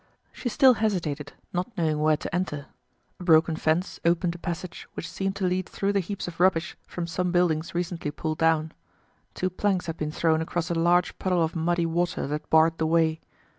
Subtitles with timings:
[0.31, 2.65] She still hesitated, not knowing where to enter.
[3.19, 6.75] A broken fence opened a passage which seemed to lead through the heaps of rubbish
[6.87, 8.71] from some buildings recently pulled down.
[9.35, 12.87] Two planks had been thrown across a large puddle of muddy water that barred the
[12.87, 13.21] way.